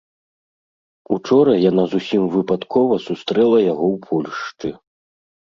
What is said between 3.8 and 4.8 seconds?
ў Польшчы.